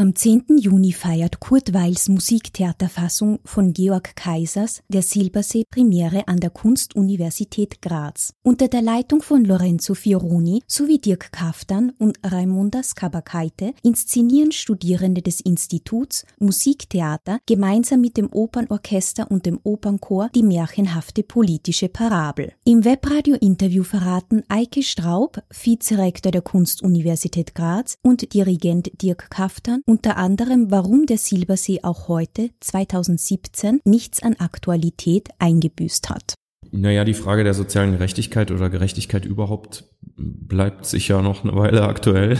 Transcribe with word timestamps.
Am 0.00 0.14
10. 0.14 0.56
Juni 0.56 0.92
feiert 0.92 1.40
Kurt 1.40 1.74
Weils 1.74 2.08
Musiktheaterfassung 2.08 3.38
von 3.44 3.74
Georg 3.74 4.16
Kaisers 4.16 4.80
der 4.88 5.02
Silbersee 5.02 5.64
Premiere 5.70 6.26
an 6.26 6.40
der 6.40 6.48
Kunstuniversität 6.48 7.82
Graz. 7.82 8.32
Unter 8.42 8.68
der 8.68 8.80
Leitung 8.80 9.20
von 9.20 9.44
Lorenzo 9.44 9.92
Fioroni 9.92 10.62
sowie 10.66 11.00
Dirk 11.00 11.32
Kaftan 11.32 11.92
und 11.98 12.18
Raimunda 12.24 12.82
Skabakaite 12.82 13.74
inszenieren 13.82 14.52
Studierende 14.52 15.20
des 15.20 15.42
Instituts 15.42 16.24
Musiktheater 16.38 17.38
gemeinsam 17.44 18.00
mit 18.00 18.16
dem 18.16 18.32
Opernorchester 18.32 19.30
und 19.30 19.44
dem 19.44 19.60
Opernchor 19.64 20.30
die 20.34 20.42
märchenhafte 20.42 21.22
politische 21.24 21.90
Parabel. 21.90 22.54
Im 22.64 22.86
Webradio-Interview 22.86 23.82
verraten 23.82 24.44
Eike 24.48 24.82
Straub, 24.82 25.42
Vizerektor 25.50 26.32
der 26.32 26.40
Kunstuniversität 26.40 27.54
Graz 27.54 27.98
und 28.00 28.32
Dirigent 28.32 29.02
Dirk 29.02 29.28
Kaftan 29.28 29.82
unter 29.90 30.16
anderem, 30.16 30.70
warum 30.70 31.06
der 31.06 31.18
Silbersee 31.18 31.80
auch 31.82 32.06
heute, 32.06 32.50
2017, 32.60 33.80
nichts 33.84 34.22
an 34.22 34.36
Aktualität 34.38 35.30
eingebüßt 35.40 36.10
hat. 36.10 36.34
Naja, 36.70 37.04
die 37.04 37.14
Frage 37.14 37.42
der 37.42 37.54
sozialen 37.54 37.90
Gerechtigkeit 37.90 38.52
oder 38.52 38.70
Gerechtigkeit 38.70 39.24
überhaupt 39.24 39.84
bleibt 40.16 40.86
sicher 40.86 41.22
noch 41.22 41.42
eine 41.42 41.56
Weile 41.56 41.82
aktuell. 41.82 42.38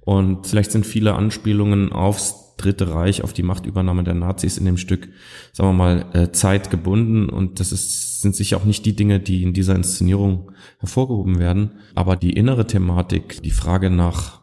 Und 0.00 0.46
vielleicht 0.46 0.72
sind 0.72 0.86
viele 0.86 1.14
Anspielungen 1.14 1.92
aufs 1.92 2.56
Dritte 2.56 2.94
Reich, 2.94 3.22
auf 3.24 3.34
die 3.34 3.42
Machtübernahme 3.42 4.04
der 4.04 4.14
Nazis 4.14 4.58
in 4.58 4.64
dem 4.64 4.76
Stück, 4.76 5.08
sagen 5.52 5.70
wir 5.70 5.74
mal, 5.74 6.06
äh, 6.12 6.32
zeitgebunden. 6.32 7.28
Und 7.28 7.60
das 7.60 7.72
ist, 7.72 8.22
sind 8.22 8.34
sicher 8.34 8.56
auch 8.56 8.64
nicht 8.64 8.86
die 8.86 8.96
Dinge, 8.96 9.20
die 9.20 9.42
in 9.42 9.52
dieser 9.52 9.74
Inszenierung 9.74 10.52
hervorgehoben 10.78 11.38
werden. 11.38 11.72
Aber 11.94 12.16
die 12.16 12.32
innere 12.32 12.66
Thematik, 12.66 13.42
die 13.42 13.50
Frage 13.50 13.88
nach 13.88 14.39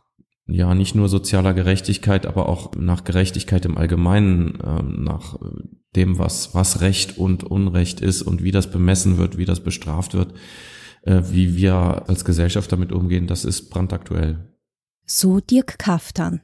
ja 0.48 0.74
nicht 0.74 0.96
nur 0.96 1.10
sozialer 1.10 1.54
Gerechtigkeit, 1.54 2.26
aber 2.26 2.50
auch 2.50 2.72
nach 2.76 3.04
Gerechtigkeit 3.04 3.66
im 3.66 3.78
Allgemeinen, 3.78 4.58
ähm, 4.66 5.04
nach 5.04 5.36
äh, 5.36 5.48
dem, 5.96 6.18
was, 6.18 6.54
was 6.54 6.82
Recht 6.82 7.18
und 7.18 7.44
Unrecht 7.44 8.02
ist 8.02 8.22
und 8.22 8.44
wie 8.44 8.52
das 8.52 8.72
bemessen 8.72 9.18
wird, 9.18 9.38
wie 9.38 9.46
das 9.46 9.60
bestraft 9.60 10.14
wird, 10.14 10.34
äh, 11.04 11.22
wie 11.30 11.56
wir 11.56 12.08
als 12.08 12.26
Gesellschaft 12.26 12.72
damit 12.72 12.92
umgehen, 12.92 13.28
das 13.28 13.46
ist 13.46 13.70
brandaktuell. 13.70 14.54
So 15.06 15.40
Dirk 15.40 15.80
Kaftan. 15.80 16.42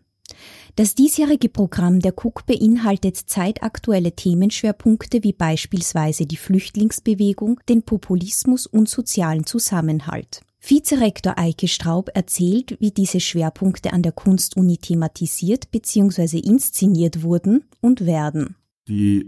Das 0.75 0.95
diesjährige 0.95 1.49
Programm 1.49 1.99
der 1.99 2.13
KUK 2.13 2.47
beinhaltet 2.47 3.15
zeitaktuelle 3.15 4.13
Themenschwerpunkte 4.13 5.23
wie 5.23 5.33
beispielsweise 5.33 6.25
die 6.25 6.37
Flüchtlingsbewegung, 6.37 7.59
den 7.69 7.83
Populismus 7.83 8.65
und 8.65 8.89
sozialen 8.89 9.45
Zusammenhalt. 9.45 10.41
Vizerektor 10.65 11.37
Eike 11.37 11.67
Straub 11.67 12.09
erzählt, 12.13 12.77
wie 12.79 12.91
diese 12.91 13.19
Schwerpunkte 13.19 13.91
an 13.91 14.01
der 14.01 14.13
Kunstuni 14.13 14.77
thematisiert 14.77 15.71
bzw. 15.71 16.39
inszeniert 16.39 17.21
wurden 17.21 17.65
und 17.81 18.05
werden. 18.05 18.55
Die 18.87 19.25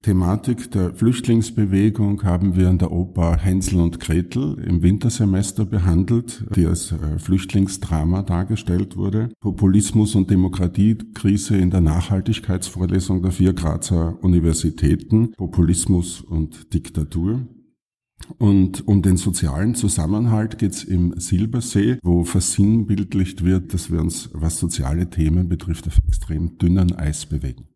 Thematik 0.00 0.70
der 0.70 0.94
Flüchtlingsbewegung 0.94 2.22
haben 2.22 2.56
wir 2.56 2.70
in 2.70 2.78
der 2.78 2.90
Oper 2.90 3.36
Hänsel 3.36 3.80
und 3.80 4.00
Gretel 4.00 4.56
im 4.64 4.80
Wintersemester 4.80 5.66
behandelt, 5.66 6.44
die 6.56 6.64
als 6.64 6.92
äh, 6.92 7.18
Flüchtlingsdrama 7.18 8.22
dargestellt 8.22 8.96
wurde. 8.96 9.28
Populismus 9.40 10.14
und 10.14 10.30
Demokratiekrise 10.30 11.58
in 11.58 11.70
der 11.70 11.82
Nachhaltigkeitsvorlesung 11.82 13.20
der 13.20 13.32
vier 13.32 13.52
Grazer 13.52 14.16
Universitäten, 14.22 15.32
Populismus 15.32 16.22
und 16.22 16.72
Diktatur. 16.72 17.46
Und 18.38 18.86
um 18.86 19.02
den 19.02 19.16
sozialen 19.16 19.74
Zusammenhalt 19.74 20.58
geht's 20.58 20.84
im 20.84 21.18
Silbersee, 21.18 21.98
wo 22.02 22.24
versinnbildlicht 22.24 23.44
wird, 23.44 23.72
dass 23.74 23.90
wir 23.90 24.00
uns, 24.00 24.30
was 24.32 24.58
soziale 24.58 25.08
Themen 25.08 25.48
betrifft, 25.48 25.86
auf 25.86 25.98
extrem 26.06 26.58
dünnen 26.58 26.94
Eis 26.94 27.26
bewegen. 27.26 27.68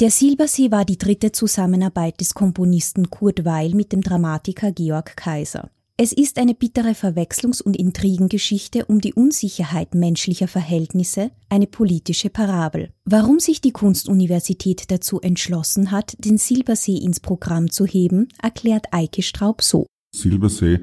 Der 0.00 0.10
Silbersee 0.10 0.70
war 0.70 0.86
die 0.86 0.96
dritte 0.96 1.30
Zusammenarbeit 1.30 2.20
des 2.20 2.32
Komponisten 2.32 3.10
Kurt 3.10 3.44
Weil 3.44 3.74
mit 3.74 3.92
dem 3.92 4.00
Dramatiker 4.00 4.72
Georg 4.72 5.14
Kaiser. 5.16 5.70
Es 6.02 6.12
ist 6.12 6.38
eine 6.38 6.54
bittere 6.54 6.94
Verwechslungs- 6.94 7.60
und 7.60 7.76
Intrigengeschichte 7.76 8.86
um 8.86 9.02
die 9.02 9.12
Unsicherheit 9.12 9.94
menschlicher 9.94 10.48
Verhältnisse, 10.48 11.30
eine 11.50 11.66
politische 11.66 12.30
Parabel. 12.30 12.88
Warum 13.04 13.38
sich 13.38 13.60
die 13.60 13.72
Kunstuniversität 13.72 14.90
dazu 14.90 15.20
entschlossen 15.20 15.90
hat, 15.90 16.16
den 16.24 16.38
Silbersee 16.38 16.96
ins 16.96 17.20
Programm 17.20 17.70
zu 17.70 17.84
heben, 17.84 18.28
erklärt 18.42 18.86
Eike 18.92 19.20
Straub 19.20 19.60
so. 19.60 19.84
Silbersee 20.16 20.80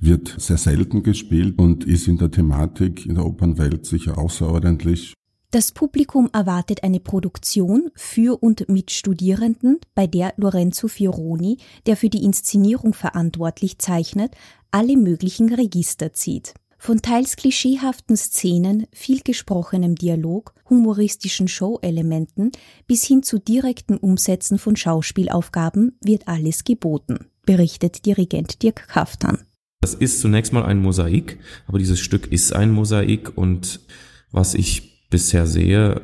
wird 0.00 0.34
sehr 0.36 0.58
selten 0.58 1.04
gespielt 1.04 1.60
und 1.60 1.84
ist 1.84 2.08
in 2.08 2.18
der 2.18 2.32
Thematik 2.32 3.06
in 3.06 3.14
der 3.14 3.24
Opernwelt 3.24 3.86
sicher 3.86 4.18
außerordentlich. 4.18 5.14
Das 5.52 5.70
Publikum 5.70 6.28
erwartet 6.32 6.82
eine 6.82 6.98
Produktion 6.98 7.90
für 7.94 8.42
und 8.42 8.68
mit 8.68 8.90
Studierenden, 8.90 9.78
bei 9.94 10.06
der 10.06 10.34
Lorenzo 10.36 10.88
Fioroni, 10.88 11.58
der 11.86 11.96
für 11.96 12.10
die 12.10 12.24
Inszenierung 12.24 12.94
verantwortlich 12.94 13.78
zeichnet, 13.78 14.34
alle 14.72 14.96
möglichen 14.96 15.54
Register 15.54 16.12
zieht. 16.12 16.54
Von 16.78 17.00
teils 17.00 17.36
klischeehaften 17.36 18.16
Szenen, 18.16 18.86
viel 18.92 19.20
gesprochenem 19.20 19.94
Dialog, 19.94 20.52
humoristischen 20.68 21.48
Show-Elementen 21.48 22.52
bis 22.86 23.04
hin 23.04 23.22
zu 23.22 23.38
direkten 23.38 23.96
Umsätzen 23.96 24.58
von 24.58 24.76
Schauspielaufgaben 24.76 25.96
wird 26.02 26.28
alles 26.28 26.64
geboten, 26.64 27.26
berichtet 27.46 28.04
Dirigent 28.04 28.62
Dirk 28.62 28.88
Kaftan. 28.88 29.38
Das 29.80 29.94
ist 29.94 30.20
zunächst 30.20 30.52
mal 30.52 30.64
ein 30.64 30.82
Mosaik, 30.82 31.38
aber 31.66 31.78
dieses 31.78 32.00
Stück 32.00 32.30
ist 32.30 32.52
ein 32.52 32.72
Mosaik 32.72 33.38
und 33.38 33.80
was 34.30 34.54
ich 34.54 34.95
bisher 35.10 35.46
sehe, 35.46 36.00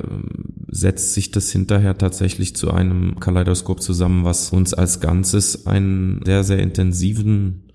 setzt 0.67 1.13
sich 1.13 1.31
das 1.31 1.51
hinterher 1.51 1.97
tatsächlich 1.97 2.55
zu 2.55 2.71
einem 2.71 3.19
Kaleidoskop 3.19 3.81
zusammen, 3.81 4.23
was 4.23 4.51
uns 4.51 4.73
als 4.73 4.99
Ganzes 4.99 5.67
einen 5.67 6.21
sehr, 6.25 6.43
sehr 6.43 6.59
intensiven 6.59 7.71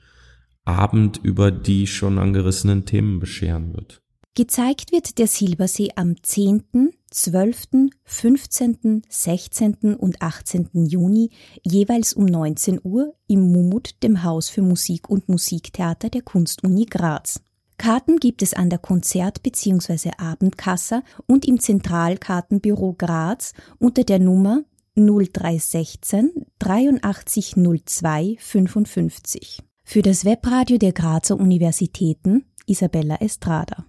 Abend 0.65 1.19
über 1.23 1.51
die 1.51 1.87
schon 1.87 2.19
angerissenen 2.19 2.85
Themen 2.85 3.21
bescheren 3.21 3.75
wird. 3.75 4.03
Gezeigt 4.35 4.93
wird 4.93 5.19
der 5.19 5.27
Silbersee 5.27 5.89
am 5.97 6.23
10., 6.23 6.63
12., 7.11 7.91
15., 8.05 9.03
16. 9.09 9.97
und 9.97 10.23
18. 10.23 10.87
Juni 10.87 11.31
jeweils 11.65 12.13
um 12.13 12.25
19 12.25 12.79
Uhr 12.85 13.15
im 13.27 13.51
Mumut, 13.51 14.01
dem 14.05 14.23
Haus 14.23 14.49
für 14.49 14.63
Musik 14.63 15.09
und 15.09 15.29
Musiktheater 15.29 16.09
der 16.09 16.23
Kunstuni 16.23 16.85
Graz. 16.85 17.41
Karten 17.79 18.19
gibt 18.19 18.43
es 18.43 18.55
an 18.55 18.71
der 18.71 18.79
Konzert- 18.81 19.43
bzw. 19.43 20.11
Abendkasse 20.19 21.03
und 21.27 21.47
im 21.47 21.61
Zentralkartenbüro 21.61 22.95
Graz 22.99 23.55
unter 23.79 24.05
der 24.05 24.19
Nummer 24.19 24.65
0316 24.97 26.45
8302 26.59 28.37
55. 28.39 29.63
Für 29.85 30.03
das 30.03 30.25
Webradio 30.25 30.77
der 30.77 30.93
Grazer 30.93 31.39
Universitäten 31.39 32.45
Isabella 32.67 33.17
Estrada. 33.21 33.87